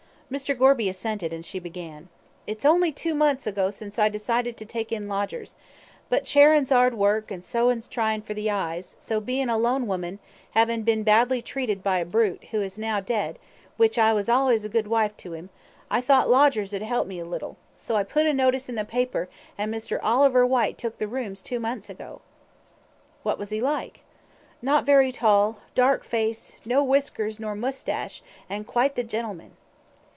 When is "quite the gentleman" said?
28.63-29.57